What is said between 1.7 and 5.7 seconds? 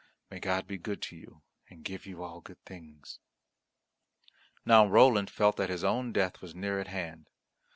give you all good things!" Now Roland felt that